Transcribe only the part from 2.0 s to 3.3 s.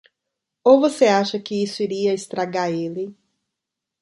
estragar ele?